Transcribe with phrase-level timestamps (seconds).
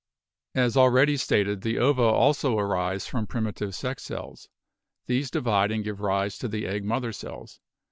[0.55, 4.49] As already stated, the ova also arise from primitive sex cells.
[5.05, 7.59] These divide and give rise to the egg mother cells.